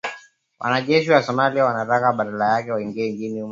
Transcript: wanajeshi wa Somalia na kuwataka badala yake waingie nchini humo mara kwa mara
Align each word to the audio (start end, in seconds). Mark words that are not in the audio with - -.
wanajeshi 0.59 1.11
wa 1.11 1.23
Somalia 1.23 1.63
na 1.63 1.71
kuwataka 1.73 2.13
badala 2.13 2.53
yake 2.53 2.71
waingie 2.71 3.11
nchini 3.11 3.41
humo 3.41 3.47
mara 3.47 3.47
kwa 3.47 3.47
mara 3.47 3.49